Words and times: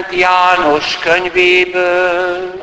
Szent 0.00 0.14
János 0.14 0.98
könyvéből. 0.98 2.60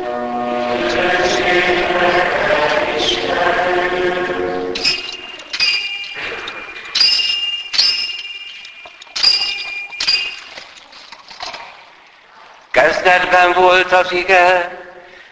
Kezdetben 12.72 13.54
volt 13.54 13.92
az 13.92 14.12
ige, 14.12 14.78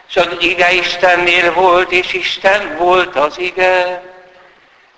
és 0.08 0.16
az 0.16 0.28
ige 0.38 0.72
Istennél 0.72 1.52
volt, 1.52 1.92
és 1.92 2.12
Isten 2.12 2.76
volt 2.76 3.16
az 3.16 3.38
ige. 3.38 4.02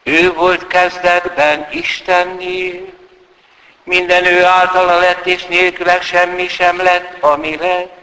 Ő 0.02 0.32
volt 0.32 0.66
kezdetben 0.66 1.68
Istennél. 1.70 2.97
Minden 3.88 4.24
ő 4.24 4.44
általa 4.44 4.98
lett, 4.98 5.26
és 5.26 5.46
nélküle 5.46 6.00
semmi 6.00 6.48
sem 6.48 6.82
lett, 6.82 7.16
ami 7.20 7.56
lett. 7.56 7.96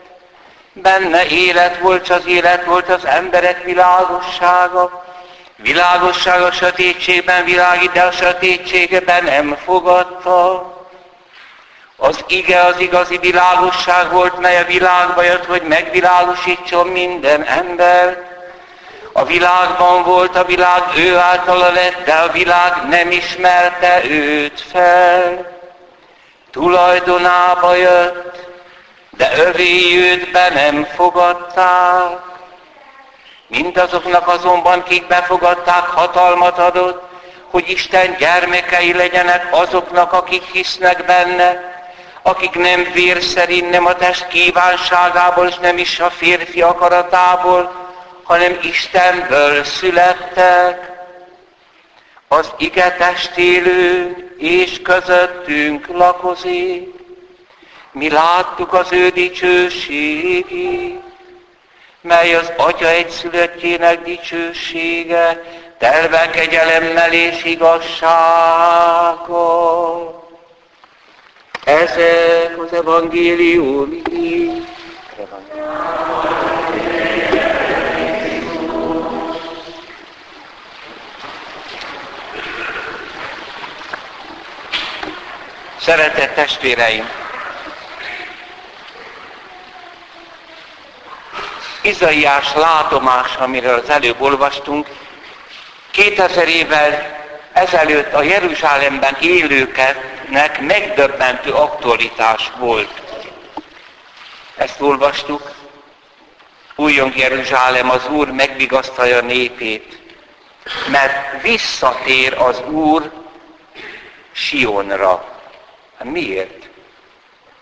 Benne 0.73 1.25
élet 1.25 1.77
volt, 1.77 2.09
az 2.09 2.25
élet 2.27 2.65
volt 2.65 2.89
az 2.89 3.05
emberek 3.05 3.63
világossága. 3.63 5.05
Világosság 5.55 6.41
a 6.41 6.51
sötétségben 6.51 7.43
világít, 7.43 7.91
de 7.91 8.01
a 8.01 8.11
sötétségben 8.11 9.23
nem 9.23 9.57
fogadta. 9.65 10.73
Az 11.95 12.23
ige 12.27 12.59
az 12.59 12.79
igazi 12.79 13.17
világosság 13.17 14.11
volt, 14.11 14.39
mely 14.39 14.57
a 14.57 14.65
világba 14.65 15.23
jött, 15.23 15.45
hogy 15.45 15.61
megvilágosítson 15.61 16.87
minden 16.87 17.43
ember. 17.43 18.29
A 19.11 19.25
világban 19.25 20.03
volt, 20.03 20.35
a 20.35 20.45
világ 20.45 20.81
ő 20.97 21.17
általa 21.17 21.71
lett, 21.71 22.05
de 22.05 22.13
a 22.13 22.31
világ 22.31 22.87
nem 22.89 23.11
ismerte 23.11 24.01
őt 24.09 24.61
fel. 24.71 25.54
Tulajdonába 26.55 27.75
jött, 27.75 28.47
de 29.09 29.31
övé 29.37 29.97
őt 29.97 30.31
be 30.31 30.49
nem 30.49 30.83
fogadták. 30.95 32.19
Mindazoknak 33.47 34.27
azonban, 34.27 34.83
kik 34.83 35.07
befogadták, 35.07 35.85
hatalmat 35.85 36.59
adott, 36.59 37.03
hogy 37.51 37.69
Isten 37.69 38.15
gyermekei 38.17 38.93
legyenek 38.93 39.47
azoknak, 39.51 40.13
akik 40.13 40.43
hisznek 40.43 41.05
benne, 41.05 41.79
akik 42.21 42.55
nem 42.55 42.87
vér 42.93 43.21
szerint, 43.21 43.69
nem 43.69 43.85
a 43.85 43.95
test 43.95 44.27
kívánságából, 44.27 45.47
és 45.47 45.57
nem 45.57 45.77
is 45.77 45.99
a 45.99 46.09
férfi 46.09 46.61
akaratából, 46.61 47.71
hanem 48.23 48.59
Istenből 48.61 49.63
születtek. 49.63 50.91
Az 52.27 52.53
ige 52.57 52.91
testélő 52.91 54.24
és 54.37 54.81
közöttünk 54.81 55.87
lakozik. 55.87 56.93
Mi 57.91 58.09
láttuk 58.09 58.73
az 58.73 58.91
ő 58.91 59.09
dicsőségét, 59.09 61.01
mely 62.01 62.35
az 62.35 62.51
Atya 62.57 62.87
egyszülöttjének 62.87 64.03
dicsősége, 64.03 65.43
telve 65.77 66.29
kegyelemmel 66.29 67.13
és 67.13 67.43
igazsággal. 67.43 68.13
Ezek 71.65 72.57
az 72.65 72.73
evangélium 72.73 74.01
Szeretett 85.85 86.35
testvéreim! 86.35 87.09
Izaiás 91.81 92.53
látomás, 92.53 93.35
amiről 93.35 93.79
az 93.79 93.89
előbb 93.89 94.21
olvastunk, 94.21 94.87
2000 95.91 96.47
évvel 96.47 97.17
ezelőtt 97.53 98.13
a 98.13 98.21
Jeruzsálemben 98.21 99.17
élőknek 99.21 100.59
megdöbbentő 100.59 101.51
aktualitás 101.51 102.51
volt. 102.57 103.01
Ezt 104.55 104.81
olvastuk. 104.81 105.51
Újjong 106.75 107.17
Jeruzsálem, 107.17 107.89
az 107.89 108.07
Úr 108.07 108.31
megvigasztalja 108.31 109.21
népét, 109.21 109.99
mert 110.87 111.41
visszatér 111.41 112.33
az 112.33 112.61
Úr 112.61 113.11
Sionra. 114.31 115.34
Hát 115.97 116.07
miért? 116.07 116.69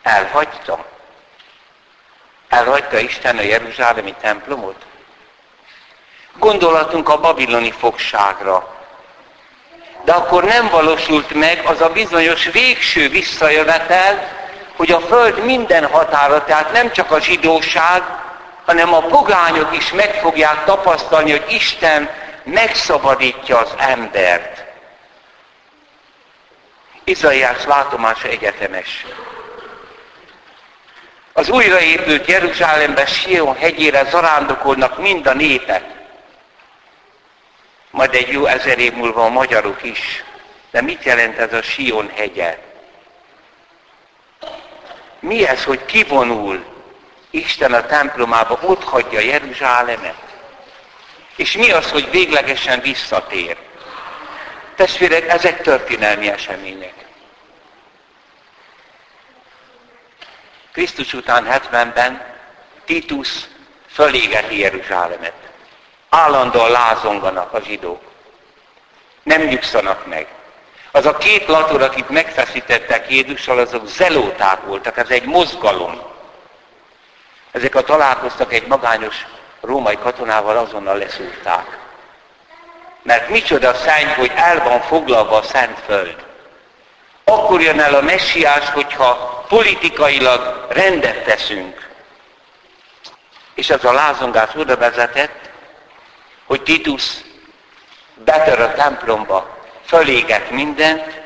Elhagyta. 0.02 0.86
Elhagyta 2.50 3.00
Isten 3.00 3.38
a 3.38 3.42
Jeruzsálemi 3.42 4.14
templomot? 4.22 4.86
Gondolatunk 6.38 7.10
a 7.10 7.20
babiloni 7.20 7.72
fogságra, 7.72 8.74
de 10.04 10.12
akkor 10.12 10.44
nem 10.44 10.70
valósult 10.70 11.34
meg 11.34 11.62
az 11.66 11.82
a 11.82 11.90
bizonyos 11.90 12.46
végső 12.46 13.10
visszajövetel, 13.10 14.42
hogy 14.76 14.92
a 14.92 15.00
Föld 15.00 15.46
minden 15.46 15.86
határa, 15.86 16.44
tehát 16.44 16.72
nem 16.72 16.92
csak 16.92 17.12
a 17.12 17.20
zsidóság, 17.20 18.04
hanem 18.66 18.94
a 18.94 19.00
pogányok 19.00 19.76
is 19.78 19.92
meg 19.92 20.14
fogják 20.14 20.66
tapasztalni, 20.66 21.32
hogy 21.32 21.46
Isten 21.48 22.10
megszabadítja 22.44 23.58
az 23.58 23.74
embert. 23.78 24.53
Izaiás 27.04 27.66
látomása 27.66 28.28
egyetemes. 28.28 29.06
Az 31.34 31.50
újraépült 31.50 32.28
Jeruzsálemben 32.28 33.06
Sion 33.06 33.56
hegyére 33.56 34.04
zarándokolnak 34.10 35.00
mind 35.00 35.28
a 35.28 35.34
népek 35.34 35.94
majd 37.94 38.14
egy 38.14 38.28
jó 38.28 38.46
ezer 38.46 38.80
év 38.80 38.94
múlva 38.94 39.24
a 39.24 39.30
magyarok 39.30 39.84
is. 39.84 40.24
De 40.72 40.82
mit 40.82 41.04
jelent 41.04 41.38
ez 41.38 41.54
a 41.54 41.62
Sion 41.62 42.12
hegye? 42.16 42.60
Mi 45.20 45.48
ez, 45.48 45.64
hogy 45.64 45.86
kivonul 45.86 46.66
Isten 47.30 47.74
a 47.74 47.86
templomába, 47.86 48.60
ott 48.62 48.84
hagyja 48.84 49.20
Jeruzsálemet? 49.20 50.16
És 51.36 51.58
mi 51.58 51.72
az, 51.72 51.92
hogy 51.92 52.10
véglegesen 52.10 52.80
visszatér? 52.80 53.58
Testvérek, 54.76 55.28
ezek 55.28 55.62
történelmi 55.62 56.30
események. 56.30 56.94
Krisztus 60.72 61.14
után 61.14 61.48
70-ben 61.50 62.26
Titus 62.86 63.48
fölégeti 63.88 64.60
Jeruzsálemet. 64.60 65.34
Állandóan 66.10 66.72
lázonganak 66.72 67.54
a 67.54 67.62
zsidók. 67.62 68.02
Nem 69.24 69.42
nyugszanak 69.42 70.08
meg. 70.08 70.28
Az 70.92 71.06
a 71.06 71.18
két 71.18 71.48
lator, 71.48 71.82
akik 71.82 72.08
megfeszítettek 72.08 73.12
Jézussal, 73.12 73.60
azok 73.60 73.88
zelóták 73.88 74.62
voltak, 74.62 74.98
ez 74.98 75.10
egy 75.10 75.26
mozgalom. 75.26 76.02
Ezek 77.52 77.76
a 77.76 77.82
találkoztak 77.82 78.54
egy 78.54 78.68
magányos 78.68 79.26
római 79.62 79.98
katonával, 79.98 80.58
azonnal 80.58 80.98
leszúrták. 80.98 81.83
Mert 83.04 83.30
micsoda 83.30 83.74
szenny, 83.74 84.14
hogy 84.16 84.32
el 84.36 84.64
van 84.64 84.82
foglalva 84.82 85.38
a 85.38 85.44
szent 85.44 85.80
föld. 85.86 86.16
Akkor 87.24 87.62
jön 87.62 87.80
el 87.80 87.96
a 87.96 88.02
messiás, 88.02 88.70
hogyha 88.70 89.44
politikailag 89.48 90.66
rendet 90.70 91.24
teszünk. 91.24 91.90
És 93.56 93.70
ez 93.70 93.84
a 93.84 93.94
lázongás 93.94 94.50
oda 94.56 94.78
vezetett, 94.78 95.50
hogy 96.46 96.62
Titus 96.62 97.04
betör 98.16 98.60
a 98.60 98.74
templomba, 98.74 99.58
föléget 99.86 100.50
mindent, 100.50 101.22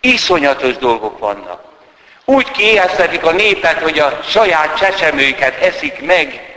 iszonyatos 0.00 0.76
dolgok 0.76 1.18
vannak. 1.18 1.62
Úgy 2.24 2.50
kiéheztetik 2.50 3.24
a 3.24 3.32
népet, 3.32 3.78
hogy 3.78 3.98
a 3.98 4.20
saját 4.28 4.76
csecsemőiket 4.76 5.60
eszik 5.60 6.00
meg. 6.00 6.51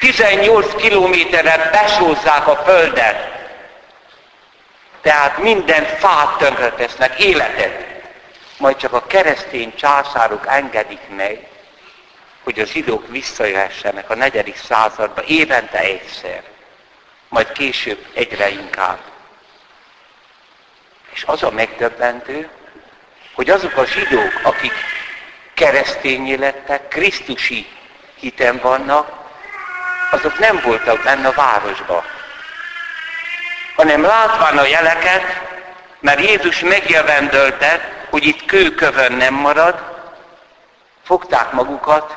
18 0.00 0.74
kilométerre 0.74 1.70
besózzák 1.70 2.46
a 2.46 2.56
földet. 2.56 3.38
Tehát 5.00 5.38
minden 5.38 5.84
fát 5.84 6.38
tönkretesznek, 6.38 7.20
életet. 7.20 7.84
Majd 8.58 8.76
csak 8.76 8.92
a 8.92 9.06
keresztény 9.06 9.74
császárok 9.74 10.46
engedik 10.46 11.00
meg, 11.16 11.46
hogy 12.42 12.60
a 12.60 12.64
zsidók 12.64 13.08
visszajöhessenek 13.08 14.10
a 14.10 14.14
negyedik 14.14 14.56
századba 14.56 15.22
évente 15.22 15.78
egyszer 15.78 16.42
majd 17.30 17.52
később 17.52 18.06
egyre 18.14 18.48
inkább. 18.48 18.98
És 21.12 21.24
az 21.26 21.42
a 21.42 21.50
megdöbbentő, 21.50 22.48
hogy 23.34 23.50
azok 23.50 23.76
a 23.76 23.86
zsidók, 23.86 24.40
akik 24.42 24.72
keresztényé 25.54 26.34
lettek, 26.34 26.88
Krisztusi 26.88 27.66
hiten 28.14 28.58
vannak, 28.58 29.19
azok 30.10 30.38
nem 30.38 30.60
voltak 30.64 31.02
benne 31.02 31.28
a 31.28 31.32
városba. 31.32 32.04
Hanem 33.76 34.02
látván 34.02 34.58
a 34.58 34.66
jeleket, 34.66 35.22
mert 36.00 36.20
Jézus 36.20 36.60
megjövendölte, 36.60 37.80
hogy 38.10 38.24
itt 38.24 38.44
kőkövön 38.44 39.12
nem 39.12 39.34
marad, 39.34 39.74
fogták 41.04 41.52
magukat, 41.52 42.16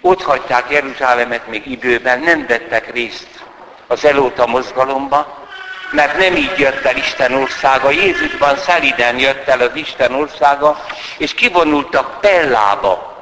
ott 0.00 0.22
hagyták 0.22 0.70
Jeruzsálemet 0.70 1.46
még 1.46 1.66
időben, 1.66 2.20
nem 2.20 2.46
vettek 2.46 2.92
részt 2.92 3.28
az 3.86 4.04
elóta 4.04 4.46
mozgalomba, 4.46 5.46
mert 5.90 6.18
nem 6.18 6.36
így 6.36 6.58
jött 6.58 6.84
el 6.84 6.96
Isten 6.96 7.32
országa. 7.32 7.90
Jézusban 7.90 8.56
szeliden 8.56 9.18
jött 9.18 9.48
el 9.48 9.60
az 9.60 9.74
Isten 9.74 10.14
országa, 10.14 10.84
és 11.18 11.34
kivonultak 11.34 12.20
Pellába. 12.20 13.17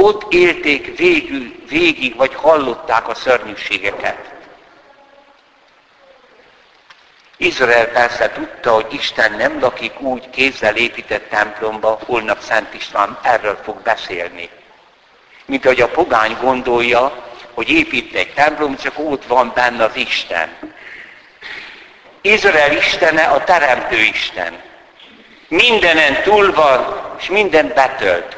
Ott 0.00 0.32
élték 0.32 0.96
végül, 0.96 1.54
végig, 1.68 2.16
vagy 2.16 2.34
hallották 2.34 3.08
a 3.08 3.14
szörnyűségeket. 3.14 4.30
Izrael 7.36 7.86
persze 7.86 8.30
tudta, 8.30 8.72
hogy 8.72 8.86
Isten 8.90 9.32
nem 9.32 9.60
lakik 9.60 10.00
úgy 10.00 10.30
kézzel 10.30 10.76
épített 10.76 11.28
templomba, 11.28 11.98
holnap 12.06 12.40
Szent 12.40 12.74
István 12.74 13.18
erről 13.22 13.58
fog 13.64 13.82
beszélni. 13.82 14.48
Mint 15.44 15.64
ahogy 15.64 15.80
a 15.80 15.88
pogány 15.88 16.36
gondolja, 16.40 17.26
hogy 17.54 17.70
épít 17.70 18.14
egy 18.14 18.34
templom, 18.34 18.76
csak 18.76 18.92
ott 18.96 19.24
van 19.24 19.52
benne 19.54 19.84
az 19.84 19.96
Isten. 19.96 20.48
Izrael 22.20 22.76
Istene 22.76 23.24
a 23.24 23.44
Teremtő 23.44 23.96
Isten. 23.96 24.62
Mindenen 25.48 26.22
túl 26.22 26.52
van, 26.52 27.10
és 27.18 27.28
minden 27.28 27.72
betölt. 27.74 28.37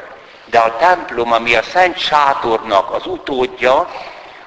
De 0.51 0.59
a 0.59 0.77
templom, 0.77 1.31
ami 1.31 1.55
a 1.55 1.63
Szent 1.63 1.97
Sátornak 1.97 2.91
az 2.93 3.05
utódja, 3.05 3.89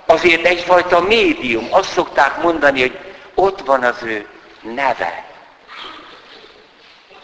azért 0.06 0.44
egyfajta 0.44 1.00
médium. 1.00 1.66
Azt 1.70 1.92
szokták 1.92 2.42
mondani, 2.42 2.80
hogy 2.80 2.98
ott 3.34 3.60
van 3.60 3.82
az 3.82 4.02
ő 4.02 4.26
neve. 4.60 5.24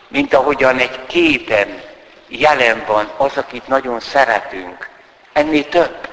Mint 0.09 0.35
ahogyan 0.35 0.79
egy 0.79 1.07
képen 1.07 1.83
jelen 2.29 2.85
van 2.87 3.11
az, 3.17 3.37
akit 3.37 3.69
nagyon 3.69 4.01
szeretünk. 4.01 4.89
Ennél 5.33 5.69
több. 5.69 6.09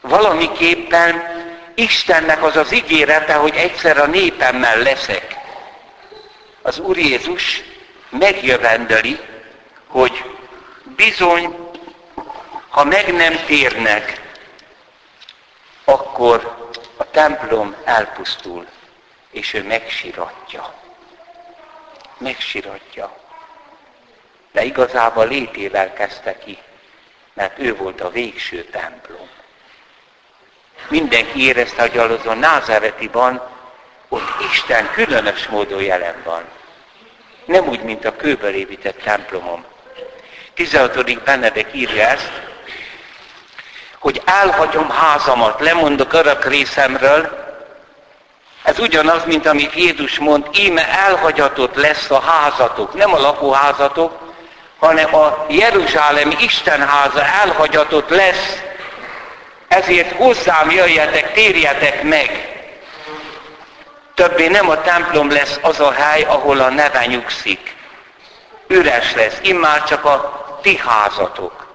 Valamiképpen 0.00 1.22
Istennek 1.74 2.42
az 2.42 2.56
az 2.56 2.72
ígérete, 2.72 3.34
hogy 3.34 3.54
egyszer 3.56 3.98
a 3.98 4.06
népemmel 4.06 4.78
leszek. 4.78 5.36
Az 6.62 6.78
Úr 6.78 6.96
Jézus 6.98 7.62
megjövendeli, 8.10 9.18
hogy 9.86 10.24
bizony, 10.84 11.70
ha 12.68 12.84
meg 12.84 13.12
nem 13.14 13.44
térnek, 13.46 14.20
akkor 15.84 16.70
a 16.96 17.10
templom 17.10 17.76
elpusztul 17.84 18.66
és 19.30 19.52
ő 19.52 19.62
megsiratja. 19.62 20.74
Megsiratja. 22.18 23.16
De 24.52 24.64
igazából 24.64 25.28
létével 25.28 25.92
kezdte 25.92 26.38
ki, 26.38 26.58
mert 27.32 27.58
ő 27.58 27.76
volt 27.76 28.00
a 28.00 28.10
végső 28.10 28.64
templom. 28.64 29.28
Mindenki 30.88 31.46
érezte, 31.46 31.80
hogy 31.80 31.98
azon 31.98 32.38
Názáretiban 32.38 33.42
ott 34.08 34.40
Isten 34.50 34.90
különös 34.92 35.46
módon 35.46 35.82
jelen 35.82 36.22
van. 36.24 36.44
Nem 37.44 37.68
úgy, 37.68 37.82
mint 37.82 38.04
a 38.04 38.16
kőből 38.16 38.54
épített 38.54 39.02
templomom. 39.02 39.64
16. 40.54 41.22
Benedek 41.24 41.68
írja 41.72 42.06
ezt, 42.06 42.30
hogy 43.98 44.22
elhagyom 44.24 44.90
házamat, 44.90 45.60
lemondok 45.60 46.12
örök 46.12 46.44
részemről, 46.44 47.42
ez 48.62 48.78
ugyanaz, 48.78 49.24
mint 49.24 49.46
amit 49.46 49.74
Jézus 49.74 50.18
mond, 50.18 50.46
íme 50.52 50.88
elhagyatott 50.88 51.74
lesz 51.74 52.10
a 52.10 52.20
házatok, 52.20 52.94
nem 52.94 53.14
a 53.14 53.20
lakóházatok, 53.20 54.18
hanem 54.78 55.14
a 55.14 55.46
Jeruzsálemi 55.48 56.36
Istenháza 56.40 57.24
elhagyatott 57.24 58.08
lesz, 58.08 58.62
ezért 59.68 60.16
hozzám 60.16 60.70
jöjjetek, 60.70 61.32
térjetek 61.32 62.02
meg. 62.02 62.50
Többé 64.14 64.48
nem 64.48 64.70
a 64.70 64.80
templom 64.80 65.30
lesz 65.30 65.58
az 65.62 65.80
a 65.80 65.92
hely, 65.92 66.22
ahol 66.22 66.60
a 66.60 66.68
neve 66.68 67.06
nyugszik. 67.06 67.74
Üres 68.66 69.14
lesz, 69.14 69.38
immár 69.42 69.84
csak 69.84 70.04
a 70.04 70.41
ti 70.62 70.76
házatok. 70.76 71.66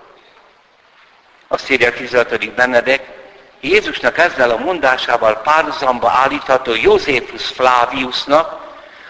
Azt 1.48 1.70
írja 1.70 1.88
a 1.88 1.94
16. 1.94 2.54
Benedek, 2.54 3.16
Jézusnak 3.62 4.18
ezzel 4.18 4.50
a 4.50 4.58
mondásával 4.58 5.42
párhuzamba 5.42 6.10
állítható 6.10 6.76
Józsefus 6.76 7.48
Flaviusnak, 7.48 8.66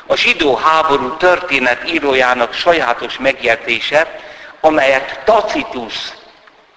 a 0.06 0.16
zsidó 0.16 0.56
háború 0.56 1.18
történet 1.18 1.92
írójának 1.92 2.54
sajátos 2.54 3.18
megjegyzése, 3.18 4.20
amelyet 4.62 5.22
Tacitus, 5.26 5.96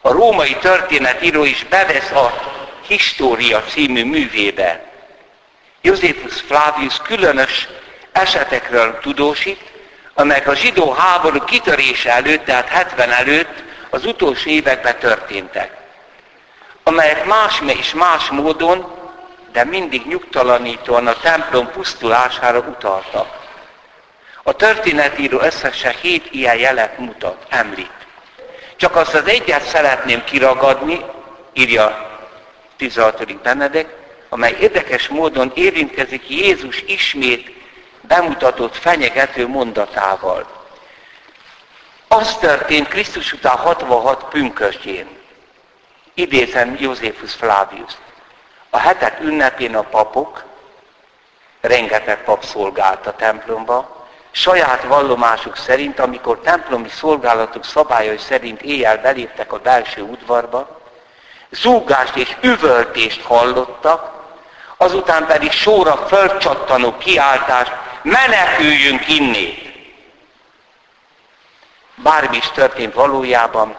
a 0.00 0.12
római 0.12 0.56
történetíró 0.56 1.44
is 1.44 1.64
bevesz 1.64 2.10
a 2.10 2.32
História 2.86 3.62
című 3.62 4.04
művébe. 4.04 4.84
Józsefus 5.80 6.40
Flavius 6.40 6.96
különös 6.96 7.68
esetekről 8.12 8.98
tudósít, 8.98 9.69
amelyek 10.20 10.48
a 10.48 10.54
zsidó 10.54 10.92
háború 10.92 11.44
kitörése 11.44 12.10
előtt, 12.10 12.44
tehát 12.44 12.68
70 12.68 13.10
előtt 13.10 13.62
az 13.90 14.04
utolsó 14.04 14.50
években 14.50 14.98
történtek 14.98 15.80
amelyek 16.90 17.24
más 17.24 17.62
és 17.66 17.94
más 17.94 18.30
módon, 18.30 18.98
de 19.52 19.64
mindig 19.64 20.06
nyugtalanítóan 20.06 21.06
a 21.06 21.14
templom 21.14 21.70
pusztulására 21.70 22.58
utaltak. 22.58 23.38
A 24.42 24.52
történetíró 24.52 25.40
összesen 25.40 25.94
hét 26.02 26.28
ilyen 26.30 26.56
jelet 26.56 26.98
mutat, 26.98 27.46
említ. 27.48 27.92
Csak 28.76 28.96
azt 28.96 29.14
az 29.14 29.26
egyet 29.26 29.62
szeretném 29.62 30.24
kiragadni, 30.24 31.04
írja 31.52 32.18
16. 32.76 33.42
Benedek, 33.42 33.88
amely 34.28 34.56
érdekes 34.60 35.08
módon 35.08 35.52
érintkezik 35.54 36.28
Jézus 36.28 36.82
ismét 36.86 37.59
bemutatott 38.10 38.76
fenyegető 38.76 39.46
mondatával. 39.46 40.46
Az 42.08 42.36
történt 42.38 42.88
Krisztus 42.88 43.32
után 43.32 43.56
66 43.56 44.24
pünkösdjén, 44.24 45.08
idézem 46.14 46.76
Józsefus 46.78 47.34
Flavius. 47.34 47.92
A 48.70 48.78
hetek 48.78 49.20
ünnepén 49.20 49.74
a 49.74 49.82
papok, 49.82 50.44
rengeteg 51.60 52.24
pap 52.24 52.44
szolgált 52.44 53.06
a 53.06 53.16
templomba, 53.16 54.06
saját 54.30 54.82
vallomásuk 54.82 55.56
szerint, 55.56 55.98
amikor 55.98 56.40
templomi 56.40 56.88
szolgálatuk 56.88 57.64
szabályai 57.64 58.18
szerint 58.18 58.62
éjjel 58.62 58.98
beléptek 58.98 59.52
a 59.52 59.58
belső 59.58 60.02
udvarba, 60.02 60.80
zúgást 61.50 62.16
és 62.16 62.36
üvöltést 62.40 63.22
hallottak, 63.22 64.12
azután 64.76 65.26
pedig 65.26 65.52
sóra 65.52 65.96
fölcsattanó 65.96 66.96
kiáltást, 66.98 67.72
meneküljünk 68.02 69.08
innét. 69.08 69.68
Bármi 71.94 72.36
is 72.36 72.50
történt 72.50 72.94
valójában, 72.94 73.76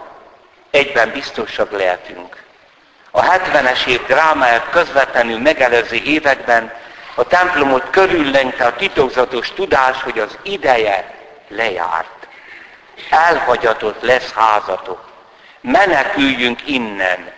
egyben 0.70 1.12
biztosak 1.12 1.72
lehetünk. 1.72 2.44
A 3.12 3.22
70-es 3.22 3.86
év 3.86 4.06
drámáját 4.06 4.70
közvetlenül 4.70 5.40
megelőző 5.40 5.96
években 5.96 6.74
a 7.16 7.24
templomot 7.24 7.90
körüllengte 7.90 8.66
a 8.66 8.76
titokzatos 8.76 9.52
tudás, 9.52 10.02
hogy 10.02 10.20
az 10.20 10.38
ideje 10.44 11.16
lejárt. 11.48 12.28
Elhagyatott 13.10 14.02
lesz 14.02 14.34
házatok. 14.34 15.10
Meneküljünk 15.62 16.68
innen. 16.68 17.32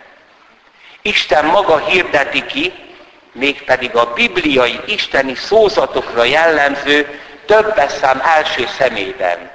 Isten 1.02 1.44
maga 1.44 1.78
hirdeti 1.78 2.46
ki, 2.46 2.93
mégpedig 3.34 3.96
a 3.96 4.12
bibliai 4.12 4.80
isteni 4.86 5.34
szózatokra 5.34 6.24
jellemző 6.24 7.20
többes 7.46 7.92
szám 7.92 8.22
első 8.36 8.66
szemében. 8.78 9.50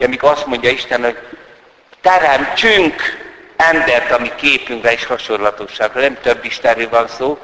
Amikor 0.00 0.30
azt 0.30 0.46
mondja 0.46 0.70
Isten, 0.70 1.02
hogy 1.02 1.18
teremtsünk 2.00 3.02
embert, 3.56 4.10
ami 4.10 4.30
képünkre 4.36 4.92
és 4.92 5.04
hasonlatosságra. 5.04 6.00
Nem 6.00 6.18
több 6.22 6.44
Istenről 6.44 6.88
van 6.88 7.08
szó, 7.08 7.38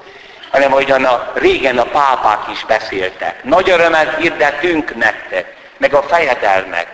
hanem 0.50 0.72
ahogyan 0.72 1.04
a, 1.04 1.32
régen 1.34 1.78
a 1.78 1.84
pápák 1.84 2.48
is 2.52 2.64
beszéltek. 2.64 3.44
Nagy 3.44 3.70
örömmel 3.70 4.16
hirdetünk 4.16 4.94
nektek, 4.94 5.54
meg 5.76 5.94
a 5.94 6.02
fejedelmek. 6.02 6.86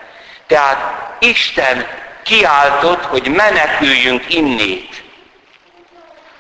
Tehát 0.47 0.79
Isten 1.19 1.87
kiáltott, 2.23 3.05
hogy 3.05 3.29
meneküljünk 3.29 4.35
innét. 4.35 5.05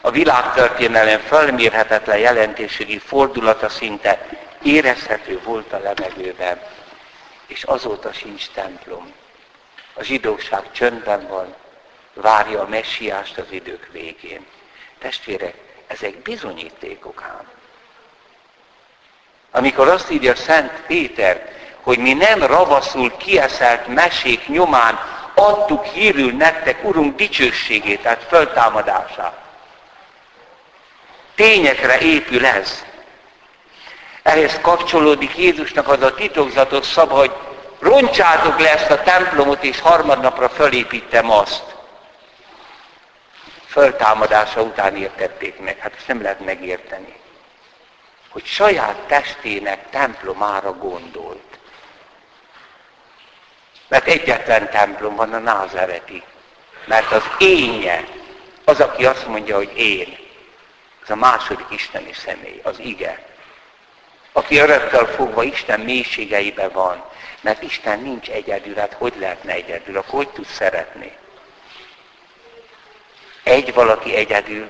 A 0.06 0.10
világtörténelem 0.10 1.20
fölmérhetetlen 1.20 2.18
jelentőségi 2.18 2.98
fordulata 2.98 3.68
szinte 3.68 4.28
érezhető 4.62 5.40
volt 5.44 5.72
a 5.72 5.78
levegőben, 5.78 6.60
és 7.46 7.62
azóta 7.62 8.12
sincs 8.12 8.50
templom. 8.50 9.12
A 9.94 10.02
zsidóság 10.02 10.72
csöndben 10.72 11.26
van, 11.28 11.54
várja 12.14 12.60
a 12.60 12.68
messiást 12.68 13.38
az 13.38 13.44
idők 13.50 13.88
végén. 13.92 14.46
Testvérek, 14.98 15.54
ezek 15.86 16.22
bizonyítékok 16.22 17.22
ám. 17.22 17.48
Amikor 19.50 19.88
azt 19.88 20.10
írja 20.10 20.34
Szent 20.34 20.72
Péter, 20.86 21.52
hogy 21.80 21.98
mi 21.98 22.12
nem 22.12 22.42
ravaszul 22.42 23.16
kieszelt 23.16 23.86
mesék 23.86 24.48
nyomán 24.48 24.98
adtuk 25.34 25.84
hírül 25.84 26.32
nektek, 26.32 26.84
Urunk 26.84 27.16
dicsőségét, 27.16 28.02
tehát 28.02 28.22
föltámadását. 28.28 29.44
Tényekre 31.36 31.98
épül 31.98 32.46
ez. 32.46 32.84
Ehhez 34.22 34.58
kapcsolódik 34.60 35.36
Jézusnak 35.36 35.88
az 35.88 36.02
a 36.02 36.14
titokzatos 36.14 36.86
szava, 36.86 37.16
hogy 37.16 37.32
roncsátok 37.78 38.58
le 38.58 38.70
ezt 38.70 38.90
a 38.90 39.02
templomot, 39.02 39.64
és 39.64 39.80
harmadnapra 39.80 40.48
fölépítem 40.48 41.30
azt. 41.30 41.64
Föltámadása 43.66 44.62
után 44.62 44.96
értették 44.96 45.58
meg. 45.60 45.78
Hát 45.78 45.94
ezt 45.96 46.06
nem 46.06 46.22
lehet 46.22 46.44
megérteni. 46.44 47.14
Hogy 48.28 48.44
saját 48.44 48.96
testének 48.96 49.90
templomára 49.90 50.72
gondolt. 50.72 51.58
Mert 53.88 54.06
egyetlen 54.06 54.70
templom 54.70 55.16
van 55.16 55.32
a 55.32 55.38
názereti. 55.38 56.22
Mert 56.84 57.12
az 57.12 57.24
énje, 57.38 58.04
az, 58.64 58.80
aki 58.80 59.06
azt 59.06 59.26
mondja, 59.26 59.56
hogy 59.56 59.78
én, 59.78 60.25
az 61.06 61.12
a 61.12 61.16
második 61.16 61.66
isteni 61.70 62.12
személy, 62.12 62.60
az 62.62 62.78
ige. 62.78 63.24
Aki 64.32 64.58
örökkel 64.58 65.06
fogva 65.06 65.42
Isten 65.42 65.80
mélységeibe 65.80 66.68
van, 66.68 67.04
mert 67.40 67.62
Isten 67.62 68.00
nincs 68.00 68.28
egyedül, 68.28 68.74
hát 68.74 68.92
hogy 68.92 69.12
lehetne 69.18 69.52
egyedül, 69.52 69.96
akkor 69.96 70.14
hogy 70.14 70.28
tud 70.28 70.46
szeretni? 70.46 71.16
Egy 73.42 73.74
valaki 73.74 74.14
egyedül, 74.14 74.68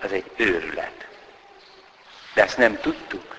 az 0.00 0.12
egy 0.12 0.30
őrület. 0.36 1.06
De 2.34 2.42
ezt 2.42 2.58
nem 2.58 2.80
tudtuk. 2.80 3.36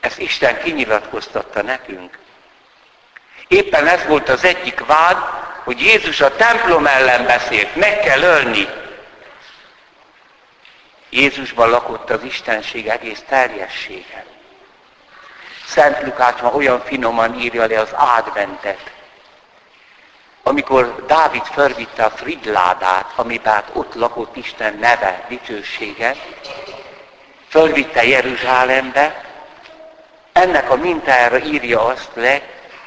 Ezt 0.00 0.18
Isten 0.18 0.58
kinyilatkoztatta 0.58 1.62
nekünk. 1.62 2.18
Éppen 3.48 3.86
ez 3.86 4.06
volt 4.06 4.28
az 4.28 4.44
egyik 4.44 4.86
vád, 4.86 5.16
hogy 5.64 5.80
Jézus 5.80 6.20
a 6.20 6.36
templom 6.36 6.86
ellen 6.86 7.26
beszélt, 7.26 7.76
meg 7.76 8.00
kell 8.00 8.22
ölni. 8.22 8.82
Jézusban 11.14 11.70
lakott 11.70 12.10
az 12.10 12.22
Istenség 12.22 12.88
egész 12.88 13.22
teljessége. 13.28 14.24
Szent 15.66 16.02
Lukács 16.02 16.40
ma 16.40 16.50
olyan 16.50 16.82
finoman 16.84 17.40
írja 17.40 17.66
le 17.66 17.80
az 17.80 17.92
adventet, 17.92 18.92
amikor 20.42 21.04
Dávid 21.06 21.44
felvitte 21.44 22.04
a 22.04 22.10
Fridládát, 22.10 23.12
amiben 23.16 23.62
ott 23.72 23.94
lakott 23.94 24.36
Isten 24.36 24.74
neve, 24.74 25.24
dicsősége, 25.28 26.16
fölvitte 27.48 28.06
Jeruzsálembe, 28.06 29.24
ennek 30.32 30.70
a 30.70 30.76
mintájára 30.76 31.38
írja 31.38 31.84
azt 31.84 32.10
le, 32.14 32.42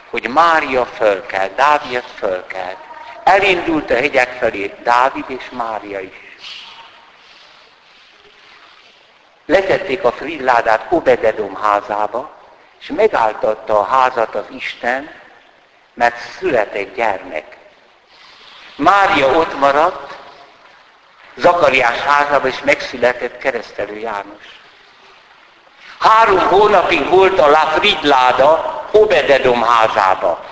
hogy 0.10 0.28
Mária 0.30 0.86
fölkelt, 0.86 1.56
Dávid 1.56 2.04
fölkelt. 2.16 2.78
Elindult 3.24 3.90
a 3.92 3.96
hegyek 3.96 4.38
felé 4.40 4.74
Dávid 4.84 5.26
és 5.28 5.50
Mária 5.50 6.00
is. 6.00 6.27
Letették 9.48 10.04
a 10.04 10.12
frilládát 10.12 10.86
Obededom 10.90 11.56
házába, 11.56 12.30
és 12.80 12.92
megálltatta 12.96 13.80
a 13.80 13.84
házat 13.84 14.36
az 14.36 14.46
Isten, 14.50 15.12
mert 15.94 16.16
született 16.40 16.96
gyermek. 16.96 17.58
Mária 18.76 19.28
ott 19.28 19.60
maradt, 19.60 20.16
Zakariás 21.36 21.98
házába, 21.98 22.48
és 22.48 22.60
megszületett 22.64 23.38
keresztelő 23.38 23.98
János. 23.98 24.60
Három 26.00 26.40
hónapig 26.40 27.10
volt 27.10 27.40
a 27.40 27.48
La 27.50 27.72
Fridláda 27.76 28.86
Obededom 28.92 29.64
házába. 29.64 30.46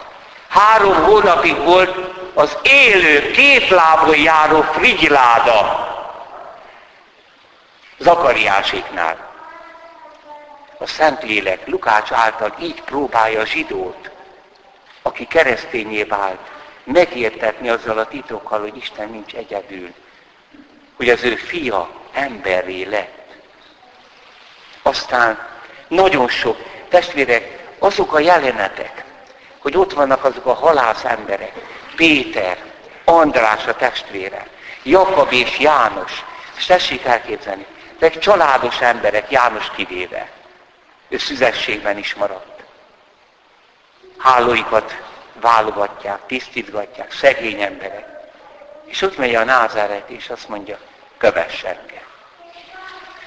Három 0.49 1.03
hónapig 1.03 1.63
volt 1.63 1.95
az 2.33 2.57
élő, 2.61 3.31
két 3.31 3.69
lábon 3.69 4.17
járó 4.17 4.61
Frigyláda 4.61 5.93
Zakariásiknál. 7.97 9.33
A 10.77 10.87
Szentlélek 10.87 11.67
Lukács 11.67 12.11
által 12.11 12.55
így 12.59 12.81
próbálja 12.81 13.39
a 13.39 13.45
zsidót, 13.45 14.11
aki 15.01 15.25
keresztényé 15.25 16.03
vált, 16.03 16.39
megértetni 16.83 17.69
azzal 17.69 17.97
a 17.97 18.07
titokkal, 18.07 18.59
hogy 18.59 18.77
Isten 18.77 19.09
nincs 19.09 19.33
egyedül, 19.33 19.93
hogy 20.95 21.09
az 21.09 21.23
ő 21.23 21.35
fia 21.35 21.89
emberré 22.13 22.83
lett. 22.83 23.33
Aztán 24.81 25.47
nagyon 25.87 26.27
sok, 26.27 26.57
testvérek, 26.89 27.63
azok 27.79 28.13
a 28.13 28.19
jelenetek, 28.19 29.03
hogy 29.59 29.77
ott 29.77 29.93
vannak 29.93 30.23
azok 30.23 30.45
a 30.45 30.53
halász 30.53 31.03
emberek, 31.03 31.53
Péter, 31.95 32.57
András 33.05 33.65
a 33.65 33.75
testvére, 33.75 34.47
Jakab 34.83 35.31
és 35.33 35.59
János, 35.59 36.25
és 36.57 36.65
tessék 36.65 37.05
elképzelni, 37.05 37.65
ezek 37.99 38.19
családos 38.19 38.81
emberek, 38.81 39.31
János 39.31 39.71
kivéve. 39.75 40.29
Ő 41.07 41.17
szüzességben 41.17 41.97
is 41.97 42.13
maradt. 42.13 42.63
Hálóikat 44.17 44.95
válogatják, 45.33 46.19
tisztítgatják, 46.25 47.11
szegény 47.11 47.61
emberek. 47.61 48.05
És 48.85 49.01
ott 49.01 49.17
megy 49.17 49.35
a 49.35 49.43
názáret, 49.43 50.09
és 50.09 50.29
azt 50.29 50.47
mondja, 50.47 50.79
kövessen 51.17 51.77
el. 51.87 52.03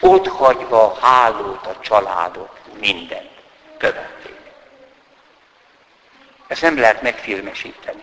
Ott 0.01 0.29
hagyva 0.29 0.93
a 0.93 1.07
hálót, 1.07 1.67
a 1.67 1.81
családot, 1.81 2.61
mindent 2.81 3.31
követték. 3.79 4.37
Ezt 6.47 6.63
nem 6.63 6.79
lehet 6.79 7.03
megfilmesíteni. 7.03 8.03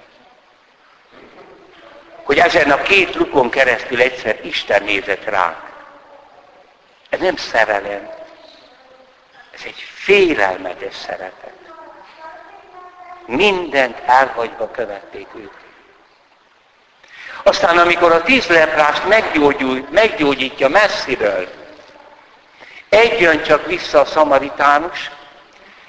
Hogy 2.24 2.38
ezen 2.38 2.72
a 2.72 2.82
két 2.82 3.16
lukon 3.16 3.50
keresztül 3.50 4.02
egyszer 4.02 4.46
Isten 4.46 4.84
nézett 4.84 5.24
ránk. 5.24 5.65
Ez 7.16 7.22
nem 7.22 7.36
szerelem. 7.36 8.10
Ez 9.54 9.62
egy 9.66 9.84
félelmetes 9.94 10.96
szeretet. 10.96 11.54
Mindent 13.26 13.98
elhagyva 14.06 14.72
követték 14.72 15.28
őt. 15.36 15.52
Aztán 17.44 17.78
amikor 17.78 18.12
a 18.12 18.22
tíz 18.22 18.48
leprást 18.48 19.04
meggyógyítja 19.90 20.68
messziről, 20.68 21.48
egy 22.90 23.20
jön 23.20 23.44
csak 23.44 23.66
vissza 23.66 24.00
a 24.00 24.06
szamaritánus, 24.06 25.12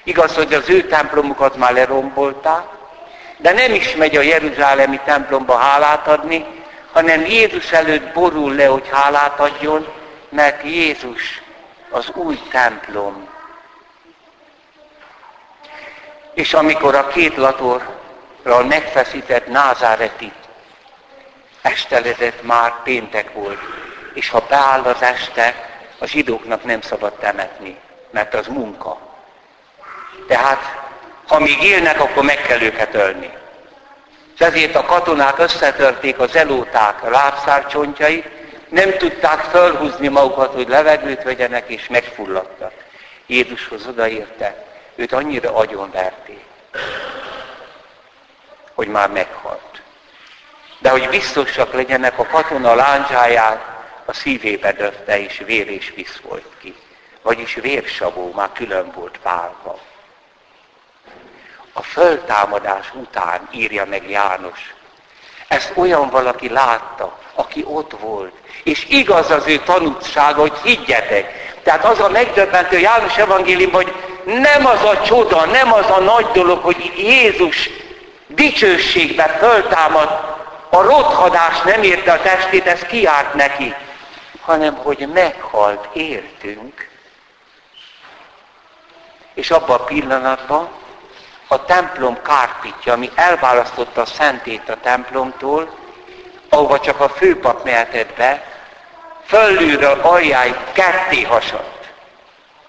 igaz, 0.03 0.35
hogy 0.35 0.53
az 0.53 0.69
ő 0.69 0.87
templomukat 0.87 1.55
már 1.55 1.73
lerombolták, 1.73 2.65
de 3.37 3.51
nem 3.51 3.73
is 3.73 3.95
megy 3.95 4.15
a 4.15 4.21
Jeruzsálemi 4.21 4.99
templomba 5.05 5.57
hálát 5.57 6.07
adni, 6.07 6.45
hanem 6.91 7.25
Jézus 7.25 7.71
előtt 7.71 8.13
borul 8.13 8.55
le, 8.55 8.65
hogy 8.65 8.89
hálát 8.91 9.39
adjon, 9.39 9.87
mert 10.29 10.63
Jézus 10.63 11.41
az 11.89 12.09
új 12.13 12.39
templom. 12.51 13.29
És 16.33 16.53
amikor 16.53 16.95
a 16.95 17.07
két 17.07 17.35
latorral 17.35 18.63
megfeszített 18.67 19.47
názáreti 19.47 20.31
esteledett 21.61 22.43
már 22.43 22.73
péntek 22.83 23.33
volt, 23.33 23.59
és 24.13 24.29
ha 24.29 24.45
beáll 24.49 24.81
az 24.81 25.01
este, 25.01 25.69
a 25.99 26.05
zsidóknak 26.05 26.63
nem 26.63 26.81
szabad 26.81 27.13
temetni, 27.13 27.77
mert 28.11 28.33
az 28.33 28.47
munka. 28.47 28.97
Tehát, 30.27 30.87
ha 31.27 31.39
még 31.39 31.63
élnek, 31.63 31.99
akkor 31.99 32.23
meg 32.23 32.41
kell 32.41 32.61
őket 32.61 32.93
ölni. 32.93 33.31
És 34.33 34.39
ezért 34.39 34.75
a 34.75 34.85
katonák 34.85 35.39
összetörték 35.39 36.19
az 36.19 36.35
elóták 36.35 37.09
lábszárcsontjait, 37.09 38.36
nem 38.69 38.97
tudták 38.97 39.39
felhúzni 39.39 40.07
magukat, 40.07 40.53
hogy 40.53 40.67
levegőt 40.67 41.23
vegyenek, 41.23 41.69
és 41.69 41.87
megfulladtak. 41.87 42.73
Jézushoz 43.25 43.87
odaérte, 43.87 44.65
őt 44.95 45.11
annyira 45.11 45.55
agyonverték, 45.55 46.45
hogy 48.73 48.87
már 48.87 49.09
meghalt. 49.09 49.81
De 50.79 50.89
hogy 50.89 51.09
biztosak 51.09 51.73
legyenek, 51.73 52.19
a 52.19 52.25
katona 52.25 52.75
lándzsáját 52.75 53.75
a 54.05 54.13
szívébe 54.13 54.71
döfte, 54.71 55.19
és 55.19 55.41
vér 55.45 55.67
és 55.67 55.93
visz 55.95 56.19
volt 56.23 56.51
ki. 56.59 56.75
Vagyis 57.21 57.53
vérsavó 57.53 58.31
már 58.31 58.51
külön 58.53 58.91
volt 58.91 59.19
válva. 59.23 59.79
A 61.73 61.81
föltámadás 61.81 62.93
után 62.93 63.47
írja 63.51 63.85
meg 63.85 64.09
János. 64.09 64.75
Ezt 65.47 65.71
olyan 65.75 66.09
valaki 66.09 66.49
látta, 66.49 67.17
aki 67.33 67.63
ott 67.67 67.91
volt. 67.99 68.33
És 68.63 68.85
igaz 68.89 69.31
az 69.31 69.47
ő 69.47 69.57
tanúsága, 69.57 70.41
hogy 70.41 70.57
higgyetek. 70.63 71.55
Tehát 71.63 71.85
az 71.85 71.99
a 71.99 72.09
megdöbbentő 72.09 72.79
János 72.79 73.17
evangélium, 73.17 73.71
hogy 73.71 73.93
nem 74.23 74.65
az 74.65 74.83
a 74.83 75.01
csoda, 75.01 75.45
nem 75.45 75.73
az 75.73 75.89
a 75.89 75.99
nagy 75.99 76.25
dolog, 76.25 76.63
hogy 76.63 76.93
Jézus 76.97 77.69
dicsőségbe 78.27 79.27
föltámad, 79.27 80.35
a 80.69 80.81
rothadás 80.81 81.61
nem 81.61 81.83
érte 81.83 82.11
a 82.11 82.21
testét, 82.21 82.65
ez 82.65 82.81
kiárt 82.81 83.33
neki, 83.33 83.75
hanem 84.41 84.75
hogy 84.75 85.07
meghalt 85.13 85.87
értünk. 85.93 86.89
És 89.33 89.51
abban 89.51 89.79
a 89.79 89.83
pillanatban 89.83 90.69
a 91.47 91.65
templom 91.65 92.21
kárpitja, 92.21 92.93
ami 92.93 93.11
elválasztotta 93.15 94.01
a 94.01 94.05
szentét 94.05 94.69
a 94.69 94.79
templomtól, 94.79 95.77
ahova 96.49 96.79
csak 96.79 96.99
a 96.99 97.09
főpap 97.09 97.63
mehetett 97.63 98.13
be, 98.13 98.43
fölülről 99.25 99.99
aljáig 100.01 100.55
ketté 100.71 101.21
hasadt. 101.21 101.91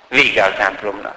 Vége 0.08 0.44
a 0.44 0.52
templomnak. 0.52 1.16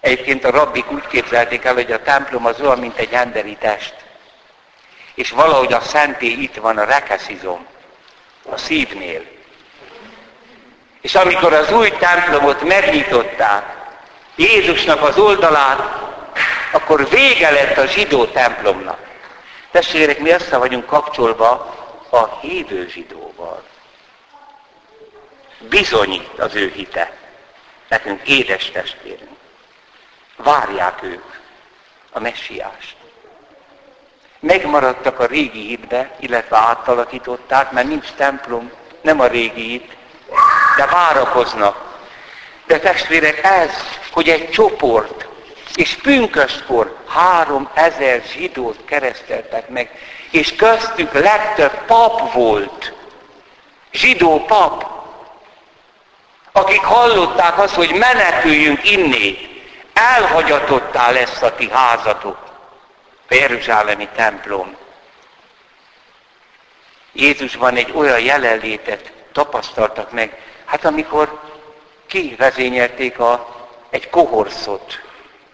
Egyébként 0.00 0.44
a 0.44 0.50
rabbik 0.50 0.90
úgy 0.90 1.06
képzelték 1.06 1.64
el, 1.64 1.74
hogy 1.74 1.92
a 1.92 2.02
templom 2.02 2.46
az 2.46 2.60
olyan, 2.60 2.78
mint 2.78 2.98
egy 2.98 3.12
emberi 3.12 3.56
test. 3.56 3.94
És 5.14 5.30
valahogy 5.30 5.72
a 5.72 5.80
szenté 5.80 6.26
itt 6.26 6.56
van 6.56 6.78
a 6.78 6.84
rekeszizom, 6.84 7.66
a 8.50 8.56
szívnél. 8.56 9.22
És 11.00 11.14
amikor 11.14 11.52
az 11.52 11.72
új 11.72 11.90
templomot 11.90 12.62
megnyitották, 12.62 13.79
Jézusnak 14.40 15.02
az 15.02 15.18
oldalát, 15.18 15.80
akkor 16.72 17.08
vége 17.08 17.50
lett 17.50 17.76
a 17.76 17.86
zsidó 17.86 18.24
templomnak. 18.24 18.98
Testvérek, 19.70 20.18
mi 20.18 20.30
össze 20.30 20.56
vagyunk 20.56 20.86
kapcsolva 20.86 21.48
a 22.10 22.38
hívő 22.40 22.88
zsidóval. 22.88 23.62
Bizonyít 25.58 26.38
az 26.38 26.54
ő 26.54 26.72
hite. 26.74 27.12
Nekünk 27.88 28.28
édes 28.28 28.70
testvérünk. 28.70 29.36
Várják 30.36 31.02
ők 31.02 31.24
a 32.12 32.20
messiást. 32.20 32.96
Megmaradtak 34.38 35.18
a 35.20 35.26
régi 35.26 35.66
hitbe, 35.66 36.16
illetve 36.20 36.56
átalakították, 36.56 37.70
mert 37.70 37.88
nincs 37.88 38.08
templom, 38.16 38.72
nem 39.00 39.20
a 39.20 39.26
régi 39.26 39.62
hit, 39.62 39.96
de 40.76 40.86
várakoznak. 40.86 41.88
De 42.66 42.78
testvérek, 42.78 43.44
ez, 43.44 43.99
hogy 44.10 44.28
egy 44.28 44.50
csoport, 44.50 45.28
és 45.74 45.94
pünköstkor 45.94 46.96
három 47.08 47.70
ezer 47.74 48.22
zsidót 48.32 48.84
kereszteltek 48.84 49.68
meg, 49.68 49.90
és 50.30 50.54
köztük 50.54 51.12
legtöbb 51.12 51.84
pap 51.86 52.32
volt, 52.32 52.92
zsidó 53.92 54.44
pap, 54.44 54.86
akik 56.52 56.82
hallották 56.82 57.58
azt, 57.58 57.74
hogy 57.74 57.94
meneküljünk 57.94 58.90
innét, 58.90 59.48
elhagyatottá 59.92 61.10
lesz 61.10 61.42
a 61.42 61.54
ti 61.54 61.68
házatok, 61.70 62.38
a 63.28 63.34
Jeruzsálemi 63.34 64.08
templom. 64.16 64.76
Jézusban 67.12 67.76
egy 67.76 67.92
olyan 67.94 68.20
jelenlétet 68.20 69.12
tapasztaltak 69.32 70.12
meg, 70.12 70.36
hát 70.64 70.84
amikor 70.84 71.40
kivezényelték 72.06 73.18
a, 73.18 73.59
egy 73.90 74.10
kohorszot, 74.10 75.00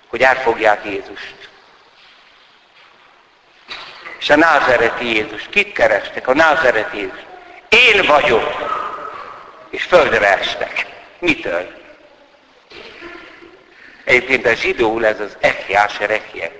hogy 0.08 0.22
elfogják 0.22 0.84
Jézust. 0.84 1.48
És 4.18 4.30
a 4.30 4.36
názereti 4.36 5.14
Jézus, 5.14 5.48
kit 5.50 5.72
kerestek? 5.72 6.28
A 6.28 6.34
názereti 6.34 6.96
Jézus. 6.96 7.24
Én 7.68 8.06
vagyok. 8.06 8.74
És 9.70 9.82
földre 9.82 10.38
estek. 10.38 10.86
Mitől? 11.18 11.84
Egyébként 14.04 14.46
a 14.46 14.54
zsidóul 14.54 15.06
ez 15.06 15.20
az 15.20 15.36
echiás 15.40 15.98
erechie. 16.00 16.52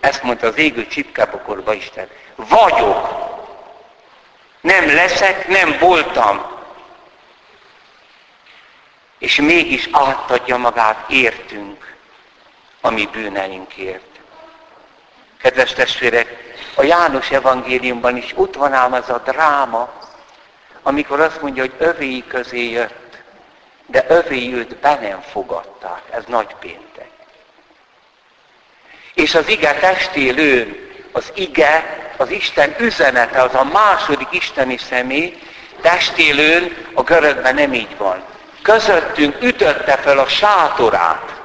Ezt 0.00 0.22
mondta 0.22 0.46
az 0.46 0.56
égő 0.56 0.86
csipkábokorba 0.86 1.72
Isten. 1.72 2.08
Vagyok. 2.34 3.08
Nem 4.60 4.94
leszek, 4.94 5.48
nem 5.48 5.76
voltam. 5.78 6.61
És 9.22 9.36
mégis 9.36 9.88
átadja 9.92 10.56
magát 10.56 11.10
értünk, 11.10 11.94
ami 12.80 13.08
bűneinkért. 13.12 14.20
Kedves 15.42 15.72
testvérek, 15.72 16.54
a 16.74 16.82
János 16.82 17.30
evangéliumban 17.30 18.16
is 18.16 18.32
ott 18.34 18.54
van 18.54 18.72
ám 18.72 18.92
az 18.92 19.08
a 19.08 19.18
dráma, 19.18 19.92
amikor 20.82 21.20
azt 21.20 21.42
mondja, 21.42 21.62
hogy 21.62 21.74
övéi 21.78 22.24
közé 22.26 22.70
jött, 22.70 23.22
de 23.86 24.04
övéi 24.08 24.54
őt 24.54 24.76
be 24.76 24.98
nem 25.00 25.20
fogadták. 25.20 26.02
Ez 26.10 26.22
nagy 26.26 26.54
péntek. 26.60 27.10
És 29.14 29.34
az 29.34 29.48
ige 29.48 29.74
testélőn, 29.74 30.90
az 31.12 31.32
ige, 31.34 31.98
az 32.16 32.30
Isten 32.30 32.74
üzenete, 32.78 33.42
az 33.42 33.54
a 33.54 33.64
második 33.64 34.28
isteni 34.30 34.76
személy, 34.76 35.38
testélőn 35.80 36.76
a 36.94 37.02
görögben 37.02 37.54
nem 37.54 37.72
így 37.72 37.96
van. 37.96 38.30
Közöttünk 38.62 39.42
ütötte 39.42 39.96
fel 39.96 40.18
a 40.18 40.28
sátorát. 40.28 41.40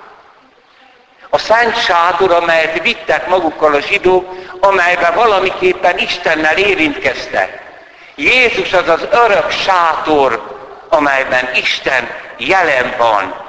A 1.29 1.37
szent 1.37 1.77
sátor, 1.77 2.31
amelyet 2.31 2.81
vittek 2.81 3.27
magukkal 3.27 3.73
a 3.73 3.79
zsidók, 3.79 4.35
amelyben 4.59 5.15
valamiképpen 5.15 5.97
Istennel 5.97 6.57
érintkeztek. 6.57 7.61
Jézus 8.15 8.73
az 8.73 8.87
az 8.87 9.07
örök 9.11 9.51
sátor, 9.51 10.57
amelyben 10.89 11.49
Isten 11.55 12.09
jelen 12.37 12.93
van. 12.97 13.45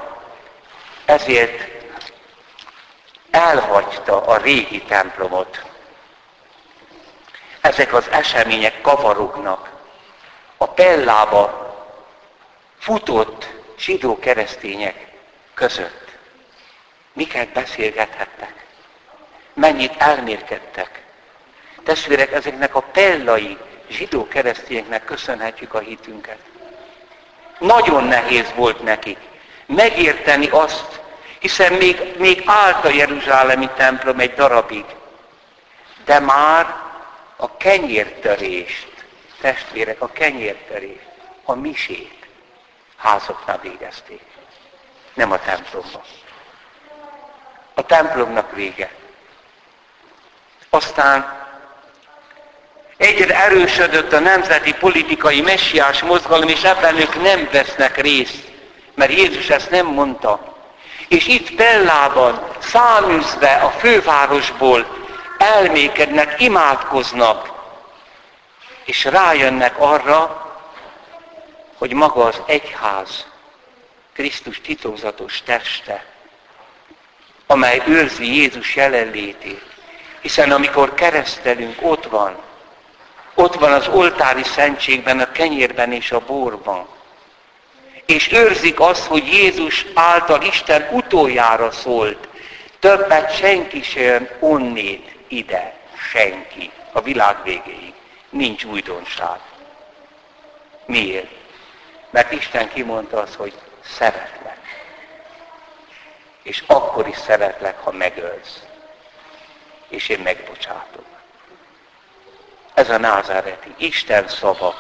Ezért 1.05 1.69
elhagyta 3.31 4.27
a 4.27 4.37
régi 4.37 4.83
templomot. 4.83 5.63
Ezek 7.61 7.95
az 7.95 8.07
események 8.11 8.81
kavarognak. 8.81 9.69
A 10.57 10.67
pellába 10.67 11.69
futott 12.79 13.48
zsidó 13.79 14.19
keresztények 14.19 15.07
között. 15.55 16.09
Miket 17.13 17.49
beszélgethettek? 17.49 18.67
Mennyit 19.55 19.95
elmérkedtek? 19.97 21.03
Testvérek, 21.85 22.33
ezeknek 22.33 22.75
a 22.75 22.81
pellai 22.81 23.57
zsidó 23.91 24.29
keresztényeknek 24.29 25.05
köszönhetjük 25.05 25.75
a 25.75 25.79
hitünket. 25.79 26.39
Nagyon 27.59 28.05
nehéz 28.05 28.53
volt 28.55 28.83
nekik 28.83 29.19
megérteni 29.67 30.49
azt, 30.49 31.01
hiszen 31.39 31.73
még, 31.73 32.15
még 32.19 32.43
állt 32.47 32.85
a 32.85 32.89
Jeruzsálemi 32.89 33.69
templom 33.77 34.19
egy 34.19 34.35
darabig. 34.35 34.85
De 36.05 36.19
már 36.19 36.75
a 37.37 37.57
kenyértörést, 37.57 39.05
testvérek, 39.41 40.01
a 40.01 40.09
kenyértörést, 40.13 41.09
a 41.45 41.55
misét 41.55 42.28
házoknál 42.99 43.59
végezték. 43.63 44.23
Nem 45.15 45.33
a 45.33 45.39
templomban. 45.39 46.03
A 47.75 47.83
templomnak 47.83 48.53
vége. 48.53 48.91
Aztán 50.71 51.47
egyre 52.97 53.45
erősödött 53.45 54.13
a 54.13 54.19
nemzeti 54.19 54.75
politikai 54.75 55.41
messiás 55.41 56.03
mozgalom, 56.03 56.49
és 56.49 56.63
ebben 56.63 56.97
ők 56.97 57.23
nem 57.23 57.49
vesznek 57.53 58.01
részt, 58.01 58.53
mert 58.95 59.13
Jézus 59.13 59.49
ezt 59.49 59.71
nem 59.71 59.87
mondta. 59.87 60.57
És 61.09 61.27
itt 61.27 61.55
Pellában, 61.55 62.49
száműzve 62.59 63.53
a 63.55 63.71
fővárosból 63.71 64.87
elmékednek, 65.39 66.41
imádkoznak, 66.41 67.53
és 68.85 69.05
rájönnek 69.05 69.79
arra, 69.79 70.48
hogy 71.79 71.93
maga 71.93 72.25
az 72.25 72.43
egyház, 72.47 73.27
Krisztus 74.13 74.61
titokzatos 74.61 75.43
teste, 75.43 76.05
amely 77.47 77.83
őrzi 77.87 78.35
Jézus 78.35 78.77
jelenlétét. 78.77 79.65
Hiszen 80.21 80.51
amikor 80.51 80.95
keresztelünk, 80.95 81.77
ott 81.81 82.05
van. 82.05 82.37
Ott 83.35 83.55
van 83.55 83.73
az 83.73 83.89
oltári 83.89 84.43
szentségben, 84.43 85.21
a 85.21 85.33
kenyérben 85.33 85.93
és 85.93 86.13
a 86.13 86.21
borban. 86.21 86.87
És 88.07 88.33
őrzik 88.33 88.81
azt, 88.81 89.05
hogy 89.05 89.27
Jézus 89.27 89.87
által 89.95 90.43
Isten 90.43 90.89
utoljára 90.93 91.71
szólt. 91.71 92.29
Többet 92.79 93.37
senki 93.37 93.83
sem 93.83 94.29
onnét 94.41 95.15
ide. 95.29 95.77
Senki. 96.11 96.71
A 96.93 97.01
világ 97.01 97.37
végéig. 97.45 97.93
Nincs 98.31 98.65
újdonság. 98.65 99.39
Miért? 100.87 101.38
Mert 102.11 102.33
Isten 102.33 102.69
kimondta 102.69 103.21
azt, 103.21 103.35
hogy 103.35 103.53
szeretlek. 103.85 104.59
És 106.43 106.63
akkor 106.67 107.09
is 107.09 107.17
szeretlek, 107.17 107.79
ha 107.79 107.93
megölsz. 107.93 108.63
És 109.89 110.09
én 110.09 110.19
megbocsátok. 110.19 111.05
Ez 112.75 112.91
a 112.91 112.99
názáreti 112.99 113.75
Isten 113.77 114.29
szava. 114.29 114.75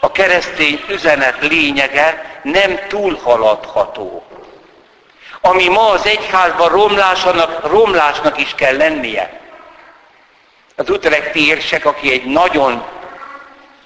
A 0.00 0.12
keresztény 0.12 0.84
üzenet 0.88 1.40
lényege 1.40 2.40
nem 2.42 2.78
túlhaladható. 2.88 4.24
Ami 5.40 5.68
ma 5.68 5.88
az 5.88 6.06
egyházban 6.06 6.68
romlásnak, 6.68 7.66
romlásnak 7.66 8.38
is 8.38 8.54
kell 8.54 8.76
lennie. 8.76 9.40
Az 10.76 10.90
utrechti 10.90 11.46
érsek, 11.46 11.84
aki 11.84 12.12
egy 12.12 12.24
nagyon 12.24 12.84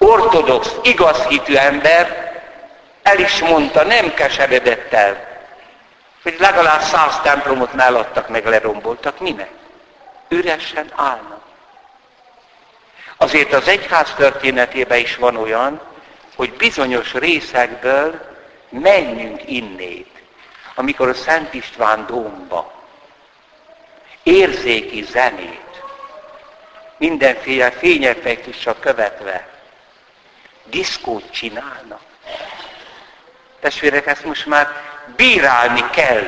ortodox, 0.04 0.74
igazhitű 0.82 1.54
ember, 1.54 2.32
el 3.02 3.18
is 3.18 3.38
mondta, 3.40 3.84
nem 3.84 4.14
keseredett 4.14 4.92
el. 4.92 5.32
hogy 6.22 6.36
legalább 6.38 6.80
száz 6.80 7.20
templomot 7.20 7.72
ne 7.72 7.82
eladtak 7.82 8.28
meg, 8.28 8.46
leromboltak. 8.46 9.20
Minek? 9.20 9.50
Üresen 10.28 10.92
állnak. 10.94 11.42
Azért 13.16 13.52
az 13.52 13.68
egyház 13.68 14.14
történetében 14.16 14.98
is 14.98 15.16
van 15.16 15.36
olyan, 15.36 15.80
hogy 16.36 16.52
bizonyos 16.52 17.14
részekből 17.14 18.20
menjünk 18.68 19.48
innét. 19.48 20.22
Amikor 20.74 21.08
a 21.08 21.14
Szent 21.14 21.54
István 21.54 22.06
dómba 22.06 22.72
érzéki 24.22 25.02
zenét, 25.02 25.82
mindenféle 26.96 27.70
fényeffektussal 27.70 28.76
követve 28.80 29.53
diszkót 30.64 31.30
csinálnak. 31.30 32.00
Testvérek, 33.60 34.06
ezt 34.06 34.24
most 34.24 34.46
már 34.46 34.68
bírálni 35.16 35.90
kell. 35.90 36.26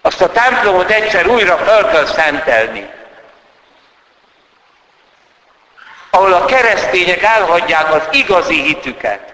Azt 0.00 0.20
a 0.20 0.32
templomot 0.32 0.90
egyszer 0.90 1.26
újra 1.26 1.56
fel 1.56 1.88
kell 1.88 2.06
szentelni. 2.06 2.90
Ahol 6.10 6.32
a 6.32 6.44
keresztények 6.44 7.22
elhagyják 7.22 7.92
az 7.92 8.08
igazi 8.10 8.62
hitüket. 8.62 9.32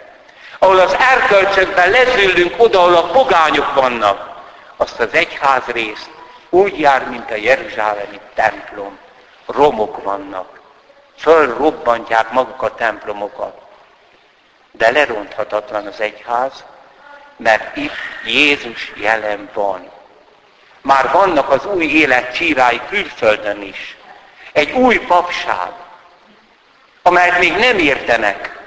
Ahol 0.59 0.79
az 0.79 0.97
erkölcsökben 0.99 1.91
lezülünk 1.91 2.55
oda, 2.57 2.81
ahol 2.81 2.95
a 2.95 3.11
pogányok 3.11 3.75
vannak. 3.75 4.43
Azt 4.77 5.01
az 5.01 5.13
egyház 5.13 5.65
részt 5.65 6.11
úgy 6.51 6.79
jár, 6.79 7.09
mint 7.09 7.31
a 7.31 7.35
Jeruzsálemi 7.35 8.21
templom. 8.35 8.99
Romok 9.47 10.03
vannak. 10.03 10.61
Fölrobbantják 11.17 12.31
maguk 12.31 12.63
a 12.63 12.75
templomokat. 12.75 13.70
De 14.73 14.91
leronthatatlan 14.91 15.87
az 15.87 16.01
egyház, 16.01 16.65
mert 17.37 17.77
itt 17.77 17.97
Jézus 18.25 18.93
jelen 18.97 19.51
van. 19.53 19.91
Már 20.81 21.11
vannak 21.13 21.51
az 21.51 21.67
új 21.67 21.85
élet 21.85 22.35
csírái 22.35 22.81
külföldön 22.89 23.63
is. 23.63 23.97
Egy 24.53 24.71
új 24.71 24.99
papság, 24.99 25.71
amelyet 27.03 27.39
még 27.39 27.57
nem 27.57 27.79
értenek, 27.79 28.59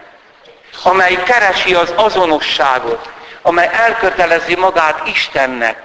amely 0.83 1.23
keresi 1.23 1.73
az 1.73 1.93
azonosságot, 1.95 3.09
amely 3.41 3.69
elkötelezi 3.73 4.55
magát 4.55 5.07
Istennek, 5.07 5.83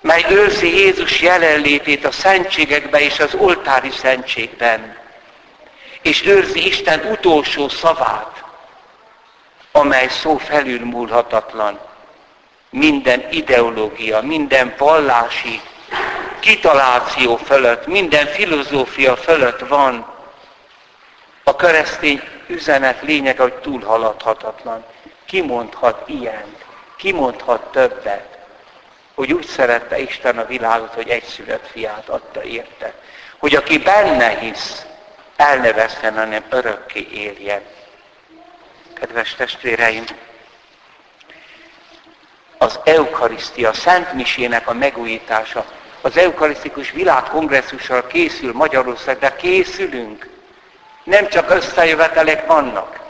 mely 0.00 0.24
őrzi 0.30 0.76
Jézus 0.76 1.20
jelenlétét 1.20 2.04
a 2.04 2.12
szentségekben 2.12 3.00
és 3.00 3.18
az 3.18 3.34
oltári 3.34 3.90
szentségben, 3.90 4.96
és 6.04 6.26
őrzi 6.26 6.66
Isten 6.66 7.00
utolsó 7.10 7.68
szavát, 7.68 8.44
amely 9.72 10.08
szó 10.08 10.36
felülmúlhatatlan. 10.36 11.78
Minden 12.70 13.26
ideológia, 13.30 14.20
minden 14.22 14.74
vallási 14.78 15.60
kitaláció 16.40 17.36
fölött, 17.36 17.86
minden 17.86 18.26
filozófia 18.26 19.16
fölött 19.16 19.60
van. 19.68 20.06
A 21.44 21.56
keresztény 21.56 22.22
üzenet 22.46 23.02
lényeg, 23.02 23.38
hogy 23.38 23.54
túlhaladhatatlan. 23.54 24.84
Kimondhat 25.26 26.08
ilyen, 26.08 26.56
kimondhat 26.96 27.72
többet, 27.72 28.38
hogy 29.14 29.32
úgy 29.32 29.46
szerette 29.46 29.98
Isten 29.98 30.38
a 30.38 30.46
világot, 30.46 30.94
hogy 30.94 31.08
egyszülött 31.08 31.66
fiát 31.66 32.08
adta 32.08 32.42
érte. 32.42 32.94
Hogy 33.38 33.54
aki 33.54 33.78
benne 33.78 34.28
hisz, 34.28 34.86
el 35.36 35.56
ne 35.56 35.72
veszten, 35.72 36.14
hanem 36.14 36.44
örökké 36.50 37.08
éljen. 37.12 37.60
Kedves 38.94 39.34
testvéreim, 39.34 40.04
az 42.58 42.80
Eukarisztia, 42.84 43.68
a 43.68 43.72
Szent 43.72 44.12
Misének 44.12 44.68
a 44.68 44.72
megújítása, 44.72 45.64
az 46.00 46.16
Eukarisztikus 46.16 46.90
Világkongresszussal 46.90 48.06
készül 48.06 48.52
Magyarország, 48.52 49.18
de 49.18 49.36
készülünk. 49.36 50.28
Nem 51.04 51.28
csak 51.28 51.50
összejövetelek 51.50 52.46
vannak, 52.46 53.00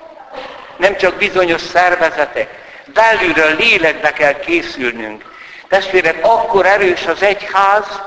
nem 0.76 0.96
csak 0.96 1.14
bizonyos 1.14 1.60
szervezetek, 1.60 2.62
belülről 2.86 3.56
lélekbe 3.56 4.12
kell 4.12 4.38
készülnünk. 4.38 5.24
Testvérek, 5.68 6.18
akkor 6.24 6.66
erős 6.66 7.06
az 7.06 7.22
egyház, 7.22 8.00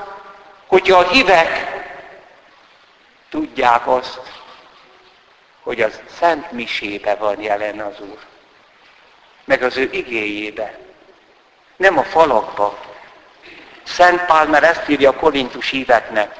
hogyha 0.66 0.98
a 0.98 1.08
hívek 1.08 1.77
tudják 3.30 3.86
azt, 3.86 4.20
hogy 5.62 5.80
az 5.80 6.00
Szent 6.18 6.52
Misébe 6.52 7.14
van 7.14 7.40
jelen 7.40 7.80
az 7.80 8.00
Úr. 8.00 8.18
Meg 9.44 9.62
az 9.62 9.76
ő 9.76 9.88
igéjébe. 9.92 10.78
Nem 11.76 11.98
a 11.98 12.02
falakba. 12.02 12.78
Szent 13.82 14.24
Pál 14.24 14.46
már 14.46 14.64
ezt 14.64 14.88
írja 14.88 15.10
a 15.10 15.16
korintus 15.16 15.70
híveknek. 15.70 16.34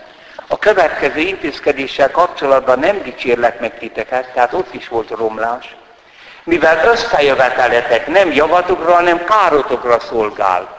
A 0.47 0.59
következő 0.59 1.21
intézkedéssel 1.21 2.11
kapcsolatban 2.11 2.79
nem 2.79 3.03
dicsérlek 3.03 3.61
meg 3.61 3.79
titeket, 3.79 4.33
tehát 4.33 4.53
ott 4.53 4.75
is 4.75 4.89
volt 4.89 5.11
romlás. 5.11 5.77
Mivel 6.45 6.89
összejöveteletek 6.89 8.07
nem 8.07 8.33
javatokra, 8.33 8.95
hanem 8.95 9.25
károtokra 9.25 10.01
szolgál. 10.01 10.78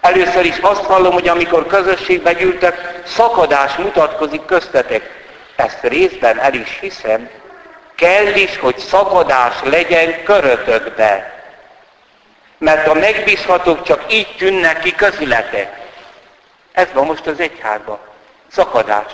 Először 0.00 0.44
is 0.44 0.58
azt 0.58 0.84
hallom, 0.84 1.12
hogy 1.12 1.28
amikor 1.28 1.66
közösségbe 1.66 2.32
gyűltek, 2.32 3.02
szakadás 3.06 3.76
mutatkozik 3.76 4.44
köztetek. 4.44 5.10
Ezt 5.56 5.82
részben 5.82 6.38
el 6.38 6.54
is 6.54 6.78
hiszem, 6.80 7.30
kell 7.94 8.26
is, 8.26 8.58
hogy 8.58 8.78
szakadás 8.78 9.54
legyen 9.64 10.22
körötökbe. 10.22 11.38
Mert 12.58 12.86
a 12.86 12.94
megbízhatók 12.94 13.82
csak 13.82 14.12
így 14.12 14.34
tűnnek 14.38 14.80
ki 14.80 14.94
közületek. 14.94 15.78
Ez 16.72 16.86
van 16.92 17.06
most 17.06 17.26
az 17.26 17.40
egyházban. 17.40 17.98
Szakadás. 18.48 19.12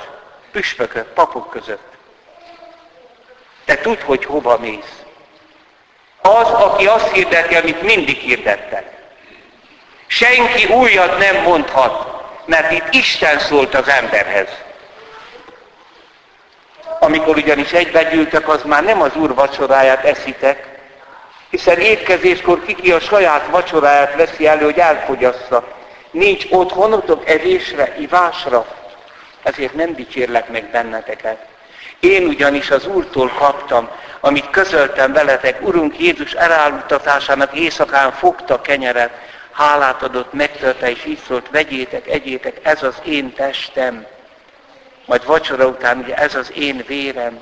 Püspökök, 0.52 1.06
papok 1.06 1.50
között. 1.50 1.92
Te 3.64 3.76
tudd, 3.76 4.00
hogy 4.04 4.24
hova 4.24 4.58
mész. 4.58 5.02
Az, 6.20 6.48
aki 6.48 6.86
azt 6.86 7.12
hirdeti, 7.12 7.54
amit 7.54 7.82
mindig 7.82 8.16
hirdettek. 8.16 8.95
Senki 10.06 10.66
újat 10.66 11.18
nem 11.18 11.42
mondhat, 11.42 12.24
mert 12.44 12.72
itt 12.72 12.94
Isten 12.94 13.38
szólt 13.38 13.74
az 13.74 13.88
emberhez. 13.88 14.48
Amikor 17.00 17.36
ugyanis 17.36 17.72
egybegyűltek, 17.72 18.48
az 18.48 18.62
már 18.62 18.84
nem 18.84 19.02
az 19.02 19.16
Úr 19.16 19.34
vacsoráját 19.34 20.04
eszitek, 20.04 20.68
hiszen 21.50 21.78
étkezéskor 21.78 22.64
kiki 22.64 22.92
a 22.92 23.00
saját 23.00 23.46
vacsoráját 23.50 24.14
veszi 24.14 24.46
elő, 24.46 24.64
hogy 24.64 24.78
elfogyassza. 24.78 25.64
Nincs 26.10 26.44
otthonotok 26.50 27.28
evésre, 27.28 27.94
ivásra, 27.98 28.66
ezért 29.42 29.74
nem 29.74 29.94
dicsérlek 29.94 30.48
meg 30.48 30.64
benneteket. 30.70 31.38
Én 32.00 32.26
ugyanis 32.26 32.70
az 32.70 32.86
Úrtól 32.86 33.28
kaptam, 33.28 33.88
amit 34.20 34.50
közöltem 34.50 35.12
veletek, 35.12 35.66
Urunk 35.66 35.98
Jézus 35.98 36.32
elállítatásának 36.32 37.54
éjszakán 37.54 38.12
fogta 38.12 38.60
kenyeret, 38.60 39.10
hálát 39.56 40.02
adott, 40.02 40.32
megtörte 40.32 40.90
és 40.90 41.04
így 41.04 41.20
szólt, 41.26 41.46
vegyétek, 41.50 42.06
egyétek, 42.06 42.56
ez 42.62 42.82
az 42.82 42.94
én 43.04 43.34
testem. 43.34 44.06
Majd 45.04 45.24
vacsora 45.24 45.66
után 45.66 45.98
ugye 45.98 46.14
ez 46.14 46.34
az 46.34 46.52
én 46.54 46.84
vérem. 46.86 47.40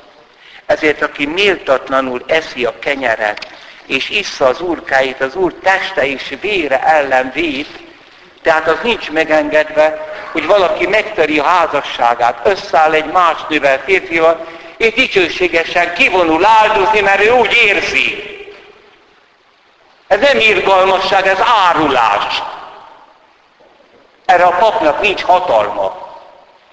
Ezért 0.67 1.03
aki 1.03 1.27
méltatlanul 1.27 2.25
eszi 2.27 2.65
a 2.65 2.79
kenyeret, 2.79 3.49
és 3.87 4.11
issza 4.11 4.47
az 4.47 4.61
úrkáit, 4.61 5.21
az 5.21 5.35
úr 5.35 5.55
teste 5.55 6.07
és 6.07 6.35
vére 6.41 6.83
ellen 6.83 7.31
véd, 7.35 7.67
tehát 8.43 8.69
az 8.69 8.79
nincs 8.83 9.11
megengedve, 9.11 10.13
hogy 10.33 10.47
valaki 10.47 10.87
megtöri 10.87 11.39
a 11.39 11.45
házasságát, 11.45 12.41
összeáll 12.45 12.93
egy 12.93 13.13
más 13.13 13.37
nővel, 13.49 13.79
férfival, 13.85 14.47
és 14.77 14.93
dicsőségesen 14.93 15.95
kivonul 15.95 16.45
áldozni, 16.45 17.01
mert 17.01 17.25
ő 17.25 17.31
úgy 17.31 17.57
érzi. 17.65 18.34
Ez 20.07 20.21
nem 20.21 20.39
irgalmasság, 20.39 21.27
ez 21.27 21.39
árulás. 21.69 22.43
Erre 24.25 24.45
a 24.45 24.57
papnak 24.57 25.01
nincs 25.01 25.23
hatalma. 25.23 26.13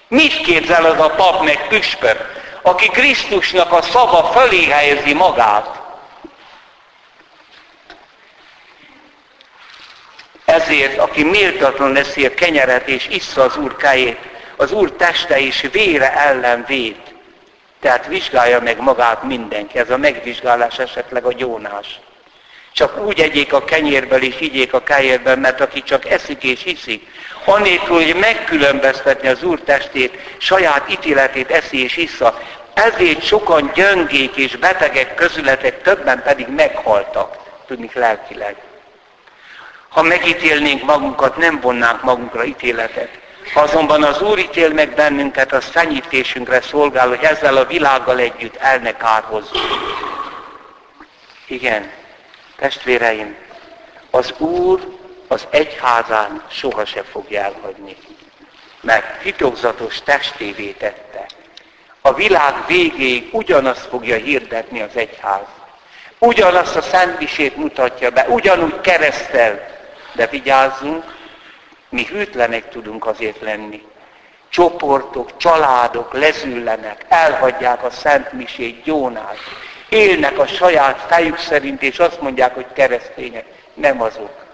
Mit 0.08 0.42
képzel 0.42 0.86
az 0.86 1.00
a 1.00 1.10
pap 1.10 1.44
meg 1.44 1.68
püspök, 1.68 2.32
aki 2.62 2.88
Krisztusnak 2.88 3.72
a 3.72 3.82
szava 3.82 4.24
fölé 4.24 4.66
helyezi 4.66 5.14
magát? 5.14 5.80
Ezért, 10.46 10.98
aki 10.98 11.24
méltatlan 11.24 11.92
leszi 11.92 12.26
a 12.26 12.34
kenyeret 12.34 12.88
és 12.88 13.08
issza 13.08 13.44
az 13.44 13.58
Úr 13.58 13.76
kájét, 13.76 14.20
az 14.56 14.72
Úr 14.72 14.92
teste 14.92 15.40
és 15.40 15.68
vére 15.72 16.14
ellen 16.14 16.64
véd. 16.68 16.96
Tehát 17.80 18.08
vizsgálja 18.08 18.62
meg 18.62 18.82
magát 18.82 19.24
mindenki. 19.24 19.78
Ez 19.78 19.90
a 19.90 19.98
megvizsgálás 19.98 20.80
esetleg 20.80 21.26
a 21.26 21.34
gyónás. 21.34 22.00
Csak 22.74 23.06
úgy 23.06 23.20
egyék 23.20 23.54
a 23.54 23.64
kenyérből 23.64 24.24
és 24.24 24.40
igyék 24.40 24.74
a 24.74 24.84
kájérben, 24.84 25.40
mert 25.40 25.62
aki 25.62 25.84
csak 25.84 26.10
eszik 26.10 26.44
és 26.44 26.64
hiszik, 26.64 27.08
anélkül, 27.46 27.96
hogy 27.96 28.16
megkülönböztetni 28.16 29.28
az 29.28 29.44
Úr 29.44 29.60
testét, 29.60 30.36
saját 30.38 30.92
ítéletét 30.92 31.52
eszi 31.52 31.84
és 31.84 31.98
issza, 31.98 32.40
ezért 32.74 33.24
sokan 33.24 33.72
gyöngék 33.74 34.36
és 34.36 34.56
betegek 34.56 35.16
közületek, 35.16 35.82
többen 35.82 36.24
pedig 36.24 36.48
meghaltak, 36.48 37.36
tudni 37.68 37.90
lelkileg. 37.94 38.56
Ha 39.90 40.02
megítélnénk 40.02 40.84
magunkat, 40.84 41.38
nem 41.38 41.60
vonnánk 41.60 42.04
magunkra 42.04 42.46
ítéletet. 42.46 43.10
Ha 43.54 43.62
azonban 43.62 44.04
az 44.04 44.22
Úr 44.22 44.40
ítél 44.40 44.70
meg 44.70 44.94
bennünket, 44.94 45.54
az 45.54 45.70
szennyítésünkre 45.74 46.62
szolgál, 46.62 47.08
hogy 47.08 47.22
ezzel 47.22 47.58
a 47.58 47.66
világgal 47.66 48.20
együtt 48.20 48.56
el 48.56 48.78
ne 48.78 48.92
kárhozzunk. 48.92 49.66
Igen, 51.48 51.92
testvéreim, 52.62 53.36
az 54.12 54.34
Úr 54.38 54.98
az 55.28 55.48
egyházán 55.50 56.44
soha 56.50 56.86
se 56.86 57.04
fogja 57.04 57.42
elhagyni, 57.42 57.98
mert 58.82 59.22
titokzatos 59.22 60.02
testévé 60.04 60.72
tette. 60.72 61.26
A 62.02 62.14
világ 62.14 62.54
végéig 62.68 63.30
ugyanazt 63.32 63.88
fogja 63.88 64.16
hirdetni 64.16 64.82
az 64.82 64.96
egyház. 64.96 65.46
Ugyanazt 66.20 66.76
a 66.76 66.82
szentmisét 66.82 67.56
mutatja 67.56 68.10
be, 68.10 68.26
ugyanúgy 68.30 68.82
keresztel, 68.82 69.68
de 70.14 70.28
vigyázzunk, 70.28 71.04
mi 71.90 72.06
hűtlenek 72.06 72.70
tudunk 72.70 73.06
azért 73.06 73.42
lenni. 73.42 73.84
Csoportok, 74.50 75.38
családok 75.38 76.14
lezüllenek, 76.14 77.06
elhagyják 77.10 77.84
a 77.84 77.90
szent 77.90 78.32
misét, 78.32 78.84
gyónát, 78.84 79.38
élnek 79.92 80.38
a 80.38 80.48
saját 80.48 81.00
fejük 81.00 81.38
szerint, 81.38 81.82
és 81.82 82.00
azt 82.00 82.22
mondják, 82.22 82.54
hogy 82.54 82.66
keresztények. 82.74 83.46
Nem 83.74 84.02
azok. 84.02 84.46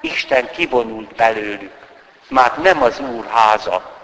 Isten 0.00 0.50
kivonult 0.50 1.14
belőlük. 1.14 1.72
Már 2.28 2.58
nem 2.58 2.82
az 2.82 3.00
Úr 3.00 3.26
háza, 3.26 3.98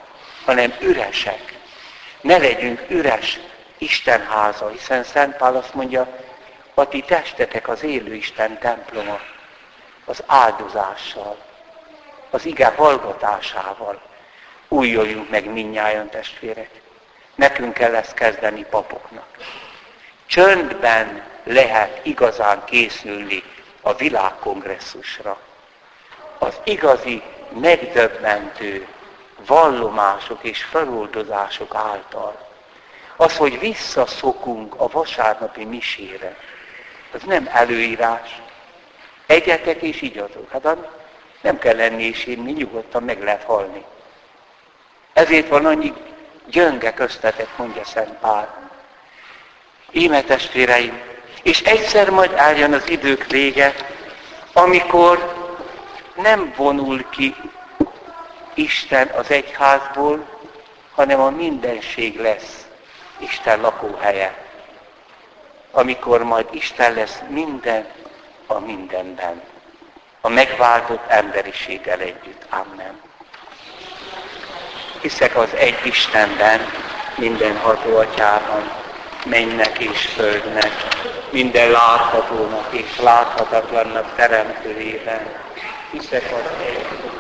hanem 0.45 0.75
üresek. 0.81 1.59
Ne 2.21 2.37
legyünk 2.39 2.85
üres 2.89 3.41
Isten 3.79 4.27
háza, 4.27 4.69
hiszen 4.69 5.05
Szent 5.05 5.37
Pál 5.37 5.57
azt 5.57 5.75
mondja, 5.75 6.09
a 6.75 6.89
ti 6.89 7.01
testetek 7.01 7.69
az 7.69 7.83
élő 7.83 8.15
Isten 8.15 8.59
temploma, 8.59 9.21
az 10.05 10.23
áldozással, 10.27 11.37
az 12.31 12.45
ige 12.47 12.73
hallgatásával. 12.77 14.01
Újuljunk 14.69 15.31
meg 15.31 15.53
minnyáján 15.53 16.11
testvérek. 16.11 16.71
Nekünk 17.35 17.75
kell 17.75 17.95
ezt 17.95 18.15
kezdeni 18.15 18.65
papoknak. 18.71 19.27
Csöndben 20.35 21.23
lehet 21.45 22.01
igazán 22.07 22.65
készülni 22.65 23.43
a 23.81 23.95
világkongresszusra. 23.95 25.39
Az 26.39 26.61
igazi, 26.65 27.23
megdöbbentő 27.61 28.87
vallomások 29.47 30.45
és 30.45 30.63
feloldozások 30.63 31.75
által. 31.75 32.49
Az, 33.17 33.37
hogy 33.37 33.59
visszaszokunk 33.59 34.75
a 34.77 34.89
vasárnapi 34.89 35.65
misére, 35.65 36.37
az 37.13 37.23
nem 37.23 37.49
előírás. 37.53 38.43
Egyetek 39.27 39.83
és 39.83 40.03
igyatok. 40.03 40.51
Hát 40.51 40.77
nem 41.41 41.59
kell 41.59 41.77
lenni 41.77 42.03
és 42.03 42.27
inni, 42.27 42.53
nyugodtan 42.53 43.03
meg 43.03 43.23
lehet 43.23 43.45
halni. 43.45 43.85
Ezért 45.13 45.49
van 45.49 45.67
annyi 45.67 45.93
gyönge 46.47 46.95
köztetek, 46.95 47.57
mondja 47.57 47.85
Szent 47.85 48.19
Pál. 48.19 48.64
Íme 49.97 50.23
testvéreim, 50.23 51.01
és 51.43 51.61
egyszer 51.61 52.11
majd 52.11 52.33
eljön 52.33 52.73
az 52.73 52.89
idők 52.89 53.27
vége, 53.27 53.75
amikor 54.53 55.35
nem 56.15 56.53
vonul 56.57 57.09
ki 57.11 57.35
Isten 58.55 59.09
az 59.09 59.31
egyházból, 59.31 60.27
hanem 60.95 61.21
a 61.21 61.31
mindenség 61.31 62.21
lesz 62.21 62.67
Isten 63.19 63.61
lakóhelye. 63.61 64.35
Amikor 65.71 66.23
majd 66.23 66.47
Isten 66.51 66.95
lesz 66.95 67.19
minden 67.29 67.87
a 68.47 68.59
mindenben. 68.59 69.43
A 70.21 70.29
megváltott 70.29 71.09
emberiséggel 71.09 72.01
együtt. 72.01 72.47
Amen. 72.51 73.01
Hiszek 75.01 75.37
az 75.37 75.55
egy 75.55 75.79
Istenben, 75.85 76.61
minden 77.17 77.59
ható 77.59 77.97
atyában, 77.97 78.84
mennek 79.25 79.79
és 79.79 80.07
földnek, 80.07 80.73
minden 81.31 81.71
láthatónak 81.71 82.69
és 82.71 82.99
láthatatlannak 83.03 84.17
teremtőjében. 84.17 85.27
Hiszek 85.91 86.33
az 86.33 86.51
egy 86.67 87.14